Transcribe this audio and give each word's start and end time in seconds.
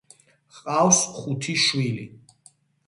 ჰყავს 0.59 1.03
ხუთი 1.19 1.57
შვილი. 1.67 2.09